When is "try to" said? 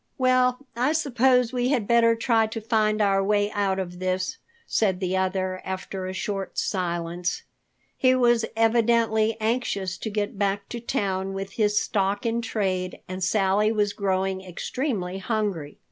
2.15-2.59